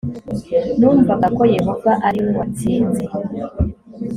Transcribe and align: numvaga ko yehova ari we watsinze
numvaga 0.79 1.27
ko 1.37 1.43
yehova 1.55 1.91
ari 2.07 2.19
we 2.25 2.31
watsinze 2.39 3.03